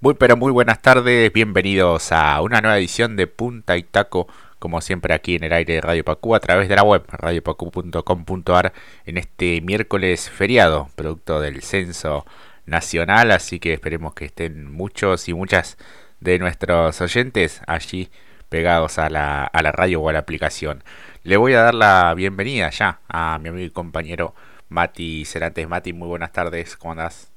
[0.00, 4.28] Muy pero muy buenas tardes, bienvenidos a una nueva edición de Punta y Taco,
[4.60, 8.72] como siempre aquí en el aire de Radio Pacú a través de la web radiopacu.com.ar
[9.06, 12.24] en este miércoles feriado, producto del censo
[12.64, 15.76] nacional, así que esperemos que estén muchos y muchas
[16.20, 18.08] de nuestros oyentes allí
[18.48, 20.84] pegados a la, a la radio o a la aplicación.
[21.24, 24.32] Le voy a dar la bienvenida ya a mi amigo y compañero
[24.68, 25.68] Mati Cerantes.
[25.68, 27.32] Mati, muy buenas tardes, ¿cómo andás?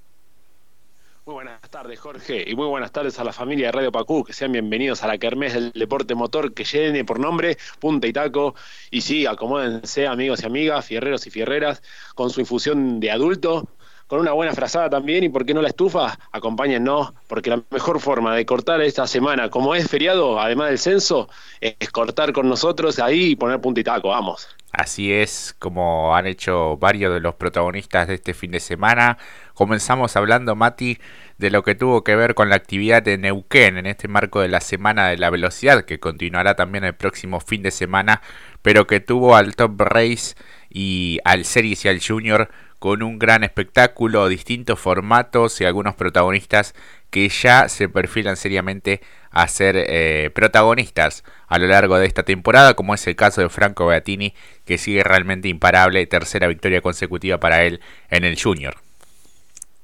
[1.23, 4.33] Muy buenas tardes, Jorge, y muy buenas tardes a la familia de Radio Pacú, que
[4.33, 8.55] sean bienvenidos a la Kermés del Deporte Motor, que llene por nombre Punta y Taco.
[8.89, 11.83] Y sí, acomódense, amigos y amigas, fierreros y fierreras,
[12.15, 13.67] con su infusión de adulto,
[14.07, 17.99] con una buena frazada también, y por qué no la estufa, acompáñennos, porque la mejor
[17.99, 21.29] forma de cortar esta semana, como es feriado, además del censo,
[21.59, 24.47] es cortar con nosotros ahí y poner punta y taco, vamos.
[24.71, 29.17] Así es como han hecho varios de los protagonistas de este fin de semana.
[29.53, 30.97] Comenzamos hablando, Mati,
[31.37, 34.47] de lo que tuvo que ver con la actividad de Neuquén en este marco de
[34.47, 38.21] la Semana de la Velocidad, que continuará también el próximo fin de semana,
[38.61, 40.35] pero que tuvo al Top Race
[40.69, 46.73] y al Series y al Junior con un gran espectáculo, distintos formatos y algunos protagonistas
[47.11, 52.73] que ya se perfilan seriamente a ser eh, protagonistas a lo largo de esta temporada,
[52.73, 54.33] como es el caso de Franco Beatini,
[54.65, 58.75] que sigue realmente imparable, tercera victoria consecutiva para él en el Junior.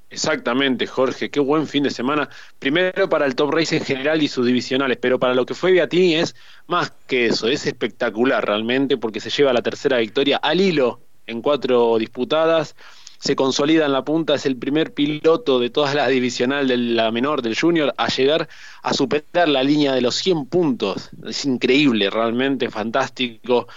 [0.09, 2.29] Exactamente, Jorge, qué buen fin de semana.
[2.59, 5.73] Primero para el Top Race en general y sus divisionales, pero para lo que fue
[5.73, 6.33] Beatini es
[6.67, 11.41] más que eso, es espectacular realmente porque se lleva la tercera victoria al hilo en
[11.41, 12.73] cuatro disputadas
[13.19, 17.11] se consolida en la punta, es el primer piloto de toda la divisional de la
[17.11, 18.47] menor, del junior, a llegar
[18.83, 21.09] a superar la línea de los 100 puntos.
[21.25, 23.67] Es increíble, realmente fantástico.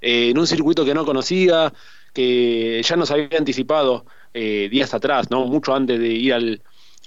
[0.00, 1.72] Eh, en un circuito que no conocía,
[2.12, 6.60] que ya nos había anticipado eh, días atrás, no mucho antes de ir al,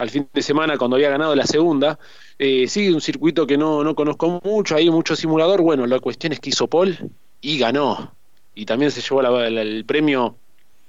[0.10, 2.00] fin de semana cuando había ganado la segunda.
[2.38, 5.62] Eh, sí, un circuito que no, no conozco mucho, hay mucho simulador.
[5.62, 6.98] Bueno, la cuestión es que hizo Paul
[7.42, 8.14] y ganó.
[8.56, 10.36] Y también se llevó el premio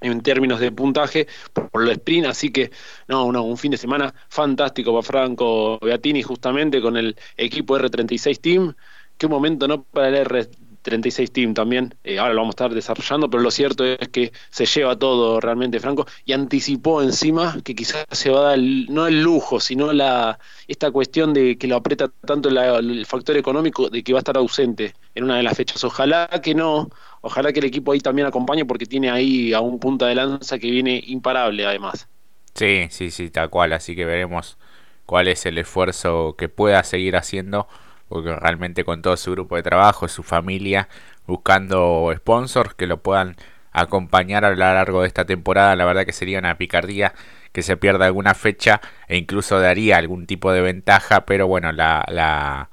[0.00, 2.70] en términos de puntaje por el sprint, así que
[3.08, 8.74] no, un fin de semana fantástico para Franco Beatini justamente con el equipo R36 Team,
[9.18, 10.48] qué momento no para el
[10.84, 14.32] R36 Team también, eh, ahora lo vamos a estar desarrollando, pero lo cierto es que
[14.50, 19.06] se lleva todo realmente Franco y anticipó encima que quizás se va a dar no
[19.06, 24.02] el lujo, sino la esta cuestión de que lo aprieta tanto el factor económico de
[24.02, 26.88] que va a estar ausente en una de las fechas, ojalá que no,
[27.20, 30.58] ojalá que el equipo ahí también acompañe porque tiene ahí a un punta de lanza
[30.58, 32.08] que viene imparable además.
[32.54, 34.58] Sí, sí, sí, tal cual, así que veremos
[35.06, 37.68] cuál es el esfuerzo que pueda seguir haciendo,
[38.10, 40.88] porque realmente con todo su grupo de trabajo, su familia,
[41.26, 43.36] buscando sponsors que lo puedan
[43.72, 47.14] acompañar a lo largo de esta temporada, la verdad que sería una picardía
[47.52, 52.04] que se pierda alguna fecha e incluso daría algún tipo de ventaja, pero bueno, la,
[52.08, 52.68] la,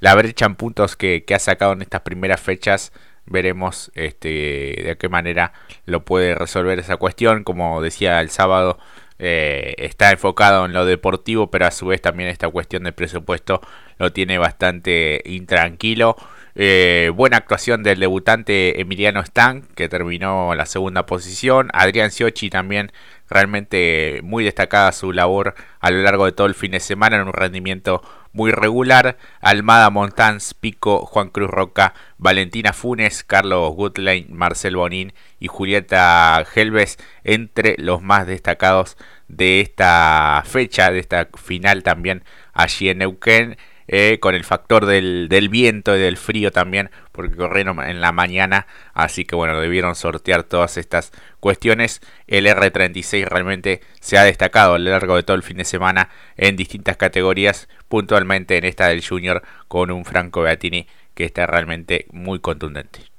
[0.00, 2.92] la brecha en puntos que, que ha sacado en estas primeras fechas
[3.24, 5.52] veremos este, de qué manera
[5.86, 7.44] lo puede resolver esa cuestión.
[7.44, 8.78] Como decía el sábado,
[9.18, 13.60] eh, está enfocado en lo deportivo, pero a su vez también esta cuestión del presupuesto
[13.98, 16.16] lo tiene bastante intranquilo.
[16.54, 21.70] Eh, buena actuación del debutante Emiliano Stan, que terminó la segunda posición.
[21.72, 22.92] Adrián Siochi también
[23.30, 27.22] realmente muy destacada su labor a lo largo de todo el fin de semana en
[27.22, 28.02] un rendimiento
[28.32, 29.16] muy regular.
[29.40, 36.98] Almada Montans, Pico, Juan Cruz Roca, Valentina Funes, Carlos Gutlein, Marcel Bonín y Julieta Helves
[37.24, 38.96] entre los más destacados
[39.28, 43.56] de esta fecha, de esta final también allí en Neuquén.
[43.94, 48.66] Eh, con el factor del, viento y del frío también, porque corrieron en la mañana,
[48.94, 52.00] así que bueno, debieron sortear todas estas cuestiones.
[52.26, 56.08] El R36 realmente se ha destacado a lo largo de todo el fin de semana
[56.38, 62.06] en distintas categorías, puntualmente en esta del Junior con un Franco Beatini que está realmente
[62.12, 63.12] muy contundente.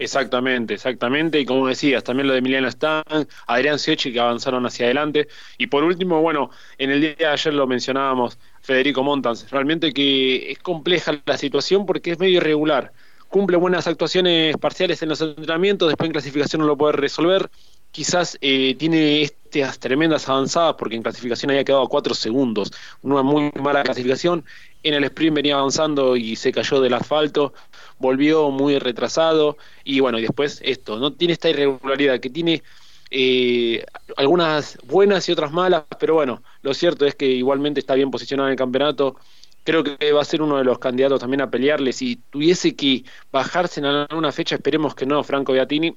[0.00, 1.40] Exactamente, exactamente.
[1.40, 3.02] Y como decías, también lo de Emiliano Stan,
[3.48, 5.26] Adrián Siechi que avanzaron hacia adelante.
[5.56, 8.38] Y por último, bueno, en el día de ayer lo mencionábamos,
[8.68, 9.50] Federico Montans.
[9.50, 12.92] Realmente que es compleja la situación porque es medio irregular.
[13.30, 17.48] Cumple buenas actuaciones parciales en los entrenamientos, después en clasificación no lo puede resolver.
[17.92, 22.70] Quizás eh, tiene estas tremendas avanzadas porque en clasificación había quedado a cuatro segundos.
[23.00, 24.44] Una muy mala clasificación.
[24.82, 27.54] En el sprint venía avanzando y se cayó del asfalto.
[27.98, 29.56] Volvió muy retrasado.
[29.82, 30.98] Y bueno, y después esto.
[30.98, 32.62] No tiene esta irregularidad que tiene
[33.10, 33.84] eh,
[34.16, 38.48] algunas buenas y otras malas, pero bueno, lo cierto es que igualmente está bien posicionado
[38.48, 39.16] en el campeonato.
[39.64, 41.92] Creo que va a ser uno de los candidatos también a pelearle.
[41.92, 45.94] Si tuviese que bajarse en alguna fecha, esperemos que no, Franco Beatini.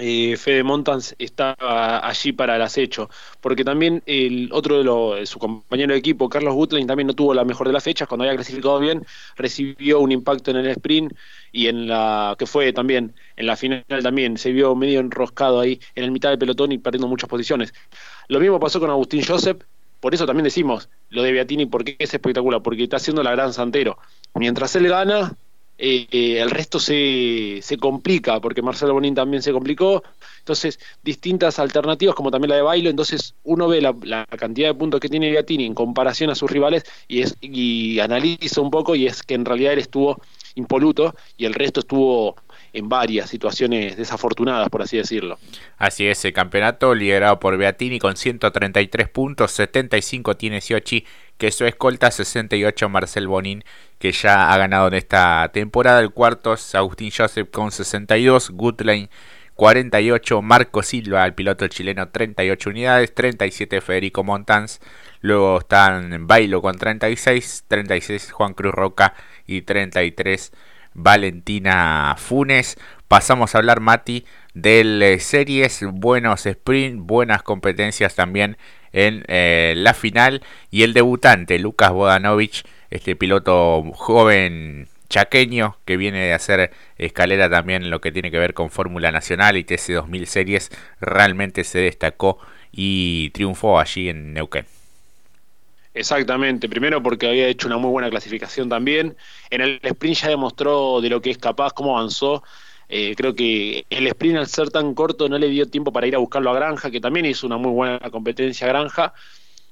[0.00, 3.10] Eh, Fede Montans estaba allí para el acecho,
[3.40, 7.44] porque también el otro de su compañero de equipo, Carlos Gutlein, también no tuvo la
[7.44, 9.04] mejor de las fechas, cuando había clasificado bien,
[9.36, 11.12] recibió un impacto en el sprint
[11.52, 15.80] y en la que fue también en la final también se vio medio enroscado ahí
[15.94, 17.72] en el mitad del pelotón y perdiendo muchas posiciones.
[18.28, 19.62] Lo mismo pasó con Agustín Joseph,
[20.00, 23.52] por eso también decimos lo de Beatini, porque es espectacular, porque está haciendo la gran
[23.52, 23.98] santero.
[24.34, 25.36] Mientras él gana,
[25.78, 30.02] eh, el resto se, se complica, porque Marcelo Bonín también se complicó.
[30.40, 32.90] Entonces, distintas alternativas, como también la de Bailo.
[32.90, 36.84] Entonces, uno ve la, cantidad de puntos que tiene Beatini en comparación a sus rivales
[37.06, 40.20] y, es, y analiza un poco, y es que en realidad él estuvo
[40.56, 42.36] impoluto y el resto estuvo
[42.72, 45.38] en varias situaciones desafortunadas, por así decirlo.
[45.78, 51.04] Así es, el campeonato liderado por Beatini con 133 puntos, 75 tiene Siochi,
[51.38, 53.64] que su escolta 68 Marcel Bonin,
[53.98, 56.00] que ya ha ganado en esta temporada.
[56.00, 59.08] El cuarto es Agustín Joseph con 62, Goodline
[59.54, 64.80] 48, Marco Silva, el piloto chileno 38 unidades, 37 Federico Montans,
[65.20, 69.14] luego están Bailo con 36, 36 Juan Cruz Roca
[69.46, 70.52] y 33
[70.98, 72.76] Valentina Funes.
[73.06, 78.58] Pasamos a hablar, Mati, de series, buenos sprint, buenas competencias también
[78.92, 80.42] en eh, la final.
[80.70, 87.84] Y el debutante, Lucas Bodanovich, este piloto joven chaqueño que viene de hacer escalera también
[87.84, 90.70] en lo que tiene que ver con Fórmula Nacional y TC2000 series,
[91.00, 92.38] realmente se destacó
[92.72, 94.66] y triunfó allí en Neuquén.
[95.94, 99.16] Exactamente, primero porque había hecho una muy buena clasificación también.
[99.50, 102.42] En el sprint ya demostró de lo que es capaz, cómo avanzó.
[102.88, 106.14] Eh, creo que el sprint al ser tan corto no le dio tiempo para ir
[106.14, 109.12] a buscarlo a Granja, que también hizo una muy buena competencia Granja.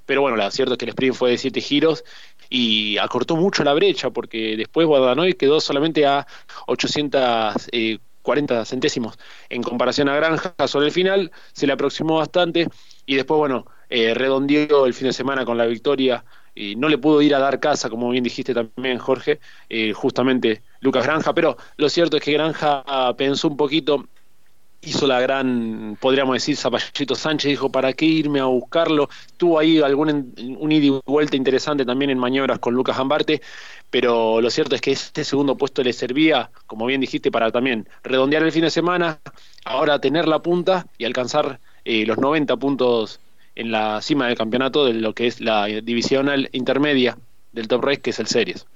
[0.07, 2.05] Pero bueno, lo cierto es que el sprint fue de siete giros
[2.49, 6.27] y acortó mucho la brecha porque después Guadanoy quedó solamente a
[6.67, 9.19] 840 eh, centésimos
[9.51, 12.69] en comparación a Granja sobre el final, se le aproximó bastante
[13.07, 16.25] y después, bueno, eh, redondeó el fin de semana con la victoria
[16.55, 20.63] y no le pudo ir a dar casa, como bien dijiste también, Jorge, eh, justamente
[20.81, 22.83] Lucas Granja, pero lo cierto es que Granja
[23.17, 24.07] pensó un poquito,
[24.87, 29.09] hizo la gran, podríamos decir, Zapallito Sánchez, dijo, ¿para qué irme a buscarlo?
[29.37, 33.43] Tuvo ahí algún un ida y vuelta interesante también en maniobras con Lucas Ambarte,
[33.91, 37.89] pero lo cierto es que este segundo puesto le servía, como bien dijiste, para también
[38.03, 39.21] redondear el fin de semana,
[39.65, 43.21] ahora tener la punta y alcanzar eh, los 90 puntos
[43.57, 47.19] en la cima del campeonato de lo que es la divisional intermedia
[47.53, 48.67] del Top Race, que es el Series.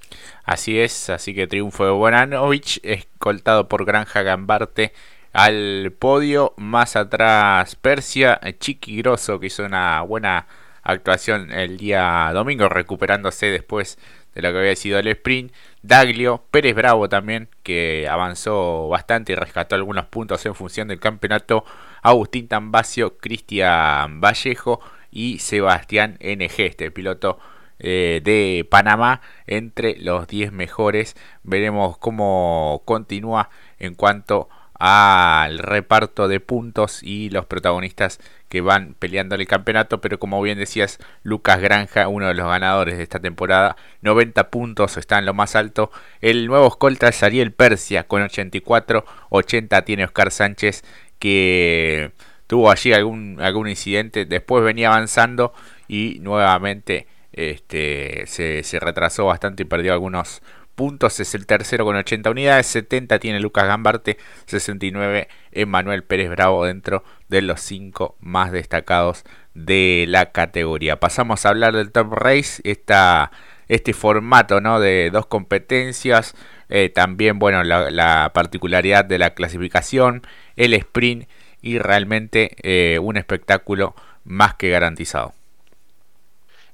[0.44, 4.93] Así es, así que triunfo de Bonanovich, escoltado por Granja Gambarte
[5.32, 6.55] al podio.
[6.56, 10.47] Más atrás Persia, Chiqui Grosso, que hizo una buena
[10.82, 13.99] actuación el día domingo, recuperándose después
[14.35, 15.53] de lo que había sido el sprint.
[15.82, 21.65] Daglio, Pérez Bravo también, que avanzó bastante y rescató algunos puntos en función del campeonato.
[22.02, 24.81] Agustín Tambacio, Cristian Vallejo
[25.11, 27.38] y Sebastián NG, este piloto
[27.79, 31.17] eh, de Panamá, entre los 10 mejores.
[31.43, 34.49] Veremos cómo continúa en cuanto
[34.81, 38.19] al reparto de puntos y los protagonistas
[38.49, 42.96] que van peleando el campeonato, pero como bien decías, Lucas Granja, uno de los ganadores
[42.96, 45.91] de esta temporada, 90 puntos, está en lo más alto.
[46.23, 50.82] El nuevo escolta es Ariel Persia con 84, 80 tiene Oscar Sánchez
[51.20, 52.11] que
[52.49, 55.55] tuvo allí algún, algún incidente, después venía avanzando
[55.87, 60.43] y nuevamente este, se, se retrasó bastante y perdió algunos
[60.74, 66.65] puntos, es el tercero con 80 unidades, 70 tiene Lucas Gambarte, 69 Emanuel Pérez Bravo
[66.65, 70.98] dentro de los 5 más destacados de la categoría.
[70.98, 73.31] Pasamos a hablar del Top Race, esta,
[73.70, 74.81] este formato ¿no?
[74.81, 76.34] de dos competencias,
[76.69, 80.22] eh, también bueno la, particularidad de la clasificación,
[80.56, 81.29] el sprint
[81.62, 85.34] y realmente eh, un espectáculo más que garantizado.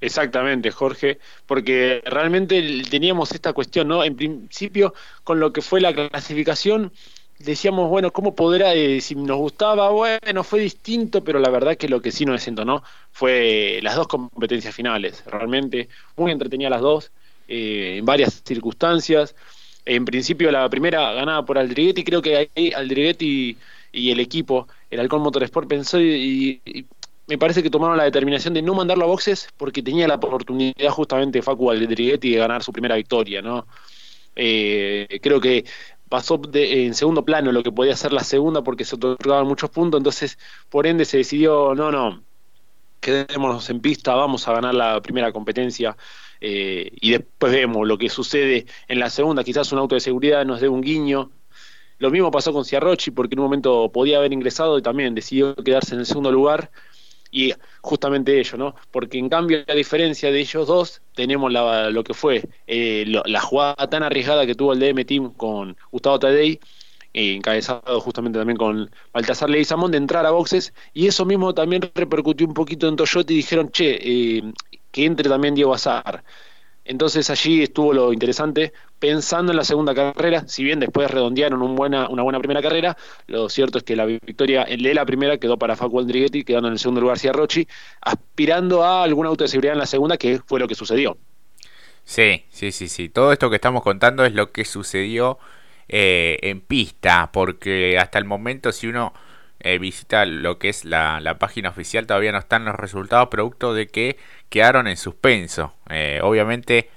[0.00, 4.02] Exactamente, Jorge, porque realmente teníamos esta cuestión, ¿no?
[4.02, 6.92] En principio, con lo que fue la clasificación,
[7.38, 11.88] decíamos, bueno, ¿cómo podrá, eh, si nos gustaba, bueno, fue distinto, pero la verdad que
[11.88, 17.12] lo que sí nos no fue las dos competencias finales, realmente muy entretenida las dos,
[17.48, 19.34] eh, en varias circunstancias.
[19.84, 23.56] En principio la primera ganada por Aldriguetti, creo que ahí Aldriguetti
[23.92, 26.60] y, el equipo, el Alcón Motorsport, pensó y,
[27.28, 30.90] me parece que tomaron la determinación de no mandarlo a boxes porque tenía la oportunidad
[30.90, 33.66] justamente Facu Aldriguetti de ganar su primera victoria, ¿no?
[34.36, 35.64] Eh, creo que
[36.08, 39.98] pasó en segundo plano lo que podía ser la segunda porque se otorgaban muchos puntos,
[39.98, 42.22] entonces por ende se decidió, no, no,
[43.00, 45.96] quedémonos en pista, vamos a ganar la primera competencia
[46.40, 50.44] eh, y después vemos lo que sucede en la segunda, quizás un auto de seguridad
[50.44, 51.30] nos dé un guiño
[51.98, 55.54] Lo mismo pasó con Ciarrochi, porque en un momento podía haber ingresado y también decidió
[55.56, 56.70] quedarse en el segundo lugar.
[57.30, 58.74] Y justamente ello, ¿no?
[58.90, 63.88] Porque en cambio, a diferencia de ellos dos, tenemos lo que fue eh, la jugada
[63.88, 66.60] tan arriesgada que tuvo el DM Team con Gustavo Tadei,
[67.12, 71.82] eh, encabezado justamente también con Baltasar Leguizamón, de entrar a boxes, y eso mismo también
[71.94, 74.42] repercutió un poquito en Toyota y dijeron, che, eh,
[74.90, 76.24] que entre también Diego Azar.
[76.86, 82.08] Entonces allí estuvo lo interesante, pensando en la segunda carrera, si bien después redondearon buena,
[82.08, 85.76] una buena primera carrera, lo cierto es que la victoria de la primera quedó para
[85.76, 87.66] Facu Andrighetti, quedando en el segundo lugar Ciarrochi,
[88.00, 91.18] aspirando a algún auto de seguridad en la segunda, que fue lo que sucedió.
[92.04, 93.08] Sí, sí, sí, sí.
[93.08, 95.38] Todo esto que estamos contando es lo que sucedió
[95.88, 99.12] eh, en pista, porque hasta el momento si uno
[99.60, 103.88] eh, visita lo que es la, página oficial todavía no están los resultados producto de
[103.88, 104.16] que
[104.48, 105.74] quedaron en suspenso.
[105.90, 106.90] Eh, obviamente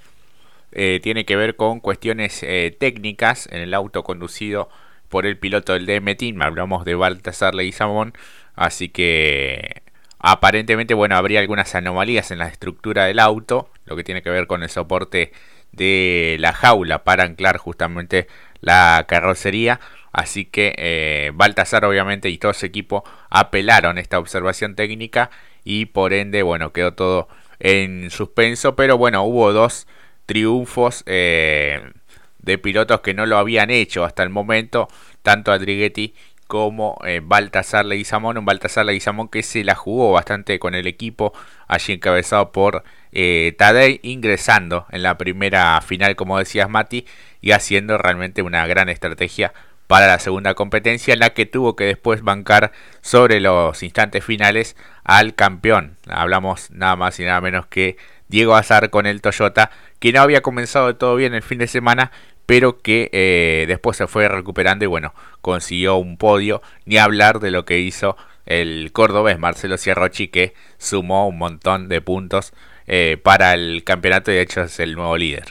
[1.02, 2.46] tiene que ver con cuestiones
[2.78, 4.68] técnicas en el auto conducido
[5.10, 8.14] por el piloto del DM hablamos de Baltasar Leguizamón,
[8.54, 9.82] así que
[10.20, 14.46] aparentemente bueno habría algunas anomalías en la estructura del auto, lo que tiene que ver
[14.46, 15.32] con el soporte
[15.72, 18.28] de la jaula para anclar justamente
[18.60, 19.80] la carrocería.
[20.12, 25.30] Así que eh, Baltasar obviamente y todo su equipo apelaron esta observación técnica
[25.64, 28.76] y por ende, bueno, quedó todo en suspenso.
[28.76, 29.86] Pero bueno, hubo dos
[30.26, 31.92] triunfos eh,
[32.38, 34.88] de pilotos que no lo habían hecho hasta el momento,
[35.22, 36.14] tanto Adrighetti
[36.50, 41.32] como eh, Baltasar Leguizamón, un Baltasar Leguizamón que se la jugó bastante con el equipo,
[41.68, 47.06] allí encabezado por eh, Tadei, ingresando en la primera final, como decías Mati,
[47.40, 49.52] y haciendo realmente una gran estrategia
[49.90, 52.70] para la segunda competencia, en la que tuvo que después bancar
[53.00, 55.96] sobre los instantes finales al campeón.
[56.08, 57.96] Hablamos nada más y nada menos que
[58.28, 62.12] Diego Azar con el Toyota, que no había comenzado todo bien el fin de semana,
[62.46, 67.50] pero que eh, después se fue recuperando y bueno, consiguió un podio, ni hablar de
[67.50, 68.16] lo que hizo
[68.46, 72.52] el cordobés Marcelo Ciarrochi que sumó un montón de puntos
[72.86, 75.46] eh, para el campeonato y de hecho es el nuevo líder.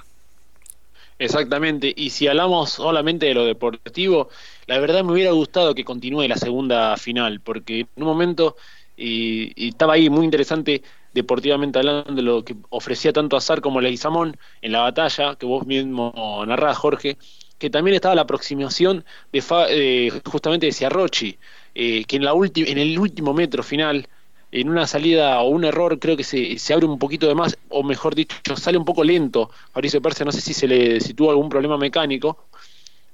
[1.21, 4.29] Exactamente, y si hablamos solamente de lo deportivo,
[4.67, 8.55] la verdad me hubiera gustado que continúe la segunda final, porque en un momento
[8.95, 10.81] y, estaba ahí muy interesante
[11.13, 15.65] deportivamente hablando de lo que ofrecía tanto Azar como Leguizamón en la batalla que vos
[15.67, 16.13] mismo
[16.47, 17.17] narrás, Jorge,
[17.57, 21.37] que también estaba la aproximación de justamente de Ciarrochi,
[21.75, 24.07] eh, que en, la en el último metro final,
[24.51, 27.57] en una salida o un error, creo que se, se, abre un poquito de más,
[27.69, 29.51] o mejor dicho, sale un poco lento.
[29.71, 32.45] Fabricio Persia, no sé si se le si tuvo algún problema mecánico,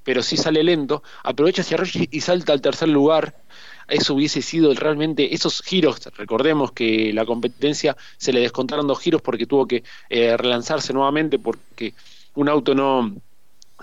[0.04, 1.04] pero sí sale lento.
[1.24, 3.34] Aprovecha Ciarrochi y salta al tercer lugar
[3.88, 9.22] eso hubiese sido realmente esos giros, recordemos que la competencia se le descontaron dos giros
[9.22, 11.94] porque tuvo que eh, relanzarse nuevamente porque
[12.34, 13.16] un auto no,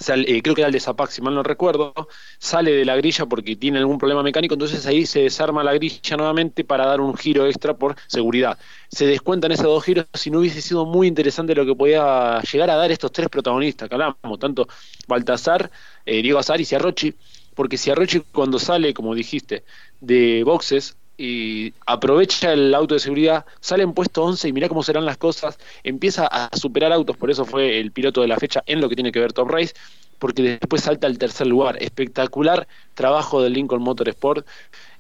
[0.09, 1.93] eh, creo que era el de Zapac, si mal no recuerdo,
[2.39, 6.17] sale de la grilla porque tiene algún problema mecánico, entonces ahí se desarma la grilla
[6.17, 8.59] nuevamente para dar un giro extra por seguridad.
[8.89, 12.71] Se descuentan esos dos giros, si no hubiese sido muy interesante lo que podía llegar
[12.71, 14.67] a dar estos tres protagonistas que hablamos, tanto
[15.07, 15.71] Baltasar,
[16.07, 17.15] eh, Diego Azar y Ciarrochi,
[17.55, 19.65] porque Ciarrochi cuando sale, como dijiste,
[20.01, 24.83] de boxes y aprovecha el auto de seguridad, sale en puesto 11 y mira cómo
[24.83, 28.63] serán las cosas, empieza a superar autos, por eso fue el piloto de la fecha
[28.67, 29.75] en lo que tiene que ver Top Race,
[30.19, 31.83] porque después salta al tercer lugar.
[31.83, 34.47] Espectacular trabajo del Lincoln Motorsport.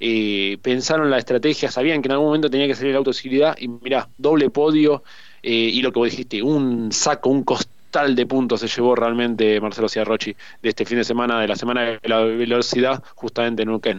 [0.00, 3.14] Eh, pensaron la estrategia, sabían que en algún momento tenía que salir el auto de
[3.14, 5.04] seguridad y mira doble podio
[5.44, 8.96] eh, y lo que vos dijiste, un saco, un costado tal de puntos se llevó
[8.96, 13.62] realmente Marcelo Ciarrochi de este fin de semana, de la semana de la velocidad, justamente
[13.62, 13.98] en Uruguay.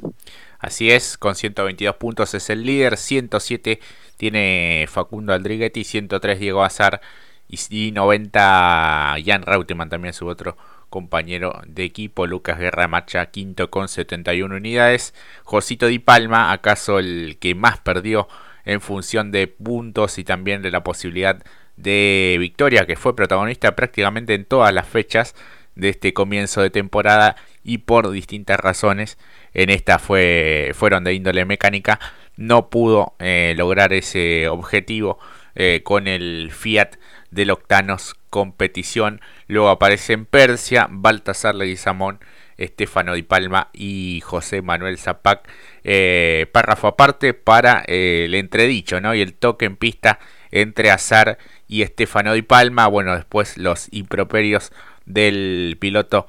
[0.63, 3.81] Así es, con 122 puntos es el líder, 107
[4.15, 7.01] tiene Facundo Aldriguetti, 103 Diego Azar
[7.49, 10.55] y 90 Jan Rautemann, también su otro
[10.89, 15.13] compañero de equipo, Lucas Guerra Macha, quinto con 71 unidades.
[15.43, 18.29] Josito Di Palma, acaso el que más perdió
[18.63, 21.43] en función de puntos y también de la posibilidad
[21.75, 25.35] de Victoria, que fue protagonista prácticamente en todas las fechas
[25.75, 29.17] de este comienzo de temporada y por distintas razones
[29.53, 31.99] en esta fue fueron de índole mecánica
[32.35, 35.19] no pudo eh, lograr ese objetivo
[35.55, 36.95] eh, con el Fiat
[37.31, 42.19] del Octanos competición luego aparece en Persia Baltasar Leguizamón
[42.57, 45.47] Estefano Di Palma y José Manuel Zapac
[45.83, 49.13] eh, párrafo aparte para el entredicho ¿no?
[49.15, 50.19] y el toque en pista
[50.51, 52.85] entre Azar y Estefano Di Palma.
[52.85, 54.71] Bueno, después los improperios
[55.05, 56.27] del piloto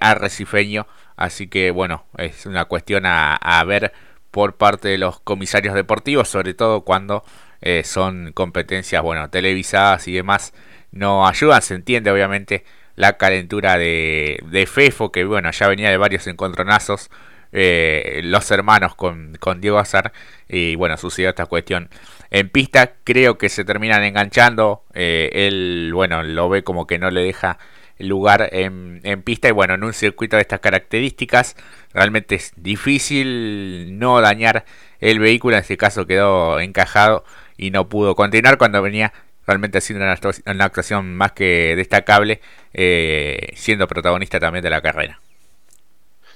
[0.00, 0.86] arrecifeño.
[1.20, 3.92] Así que bueno, es una cuestión a, ver
[4.30, 7.24] por parte de los comisarios deportivos, sobre todo cuando
[7.60, 10.54] eh, son competencias, bueno, televisadas y demás.
[10.92, 12.64] No ayudan, se entiende obviamente
[12.96, 17.10] la calentura de, de Fefo, que bueno, ya venía de varios encontronazos.
[17.52, 20.12] Eh, los hermanos con, Diego Azar
[20.48, 21.90] y bueno sucedió esta cuestión
[22.30, 27.10] en pista creo que se terminan enganchando eh, él bueno lo ve como que no
[27.10, 27.58] le deja
[28.00, 31.56] lugar en, pista y bueno, en un circuito de estas características.
[31.92, 34.64] Realmente es difícil no dañar
[35.00, 37.24] el vehículo, en este caso quedó encajado
[37.56, 39.12] y no pudo continuar cuando venía
[39.46, 42.40] realmente haciendo una, actuación más que destacable,
[42.72, 45.20] eh, siendo protagonista también de la carrera.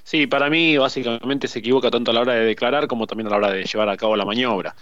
[0.03, 3.31] Sí, para mí básicamente se equivoca tanto a la hora de declarar como también a
[3.31, 4.75] la hora de llevar a cabo la maniobra,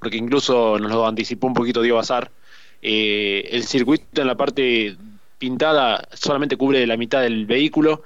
[0.00, 2.30] porque incluso nos lo anticipó un poquito Diego Azar,
[2.82, 4.96] eh, el circuito en la parte
[5.38, 8.02] pintada solamente cubre la mitad del vehículo.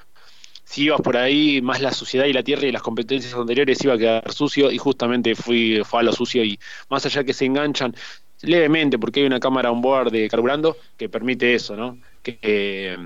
[0.64, 3.94] Si ibas por ahí, más la suciedad y la tierra y las competencias anteriores iba
[3.94, 6.58] a quedar sucio y justamente fui, fue a lo sucio y
[6.90, 7.94] más allá que se enganchan
[8.42, 11.98] levemente porque hay una cámara on board de carburando que permite eso, ¿no?
[12.22, 12.96] Que eh,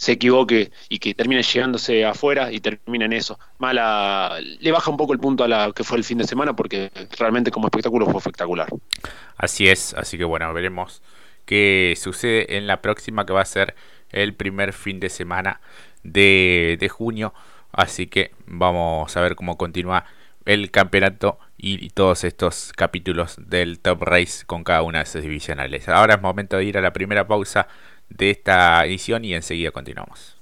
[0.00, 3.38] se equivoque y que termine llegándose afuera y termine en eso.
[3.58, 6.54] Mala, le baja un poco el punto a la que fue el fin de semana
[6.54, 8.68] porque realmente como espectáculo fue espectacular.
[9.36, 11.02] Así es, así que bueno, veremos
[11.44, 13.74] que sucede en la próxima que va a ser
[14.10, 15.60] el primer fin de semana
[16.02, 17.34] de, junio.
[17.72, 20.04] Así que vamos a ver cómo continúa
[20.44, 25.88] el campeonato y, todos estos capítulos del Top Race con cada una de sus divisionales.
[25.88, 27.68] Ahora es momento de ir a la primera pausa
[28.08, 30.36] de esta edición y enseguida continuamos.